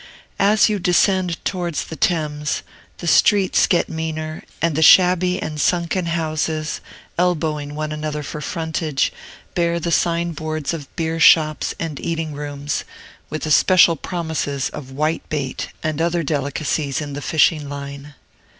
[0.39, 2.63] As you descend towards the Thames,
[2.97, 6.81] the streets get meaner, and the shabby and sunken houses,
[7.19, 9.13] elbowing one another for frontage,
[9.53, 12.83] bear the sign boards of beer shops and eating rooms,
[13.29, 18.15] with especial promises of whitebait and other delicacies in the fishing line.